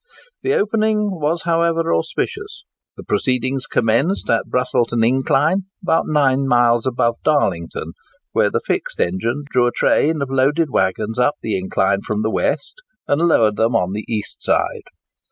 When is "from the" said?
12.01-12.31